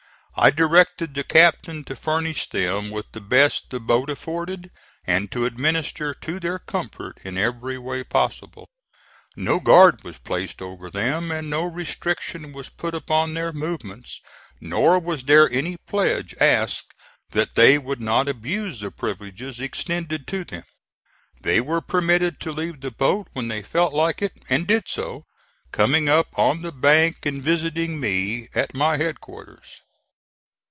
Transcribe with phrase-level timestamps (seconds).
[0.33, 4.71] I directed the captain to furnish them with the best the boat afforded,
[5.05, 8.67] and to administer to their comfort in every way possible.
[9.35, 14.19] No guard was placed over them and no restriction was put upon their movements;
[14.61, 16.93] nor was there any pledge asked
[17.31, 20.63] that they would not abuse the privileges extended to them.
[21.41, 25.25] They were permitted to leave the boat when they felt like it, and did so,
[25.73, 29.81] coming up on the bank and visiting me at my headquarters.